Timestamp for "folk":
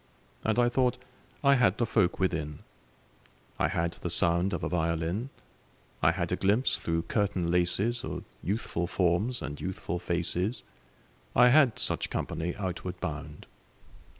1.85-2.17